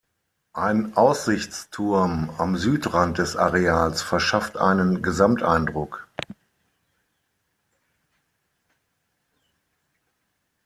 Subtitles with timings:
[0.55, 6.07] Ein Aussichtsturm am Südrand des Areals verschafft einen Gesamteindruck.